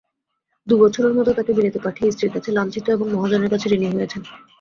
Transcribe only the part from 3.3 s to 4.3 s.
কাছে ঋণী হয়েছেন।